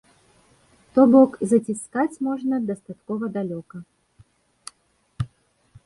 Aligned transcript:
То 0.97 1.01
бок, 1.15 1.31
заціскаць 1.51 2.21
можна 2.29 2.55
дастаткова 2.71 3.25
далёка. 3.39 3.87